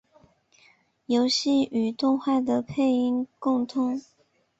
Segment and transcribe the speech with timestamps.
[1.05, 4.01] 游戏与动画的配音共通。